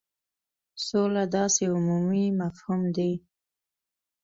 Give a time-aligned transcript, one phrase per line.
[0.85, 3.11] سوله داسي عمومي مفهوم دی.